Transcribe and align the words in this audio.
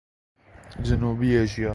جنوبی 0.83 1.37
ایشیا 1.37 1.69